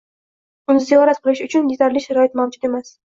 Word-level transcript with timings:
Uni 0.73 0.79
ziyorat 0.87 1.21
qilish 1.27 1.43
uchun 1.49 1.69
yetarli 1.75 2.03
sharoit 2.07 2.39
mavjud 2.41 2.67
emas. 2.71 2.91